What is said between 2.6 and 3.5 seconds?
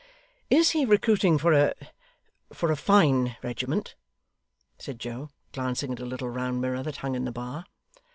a fine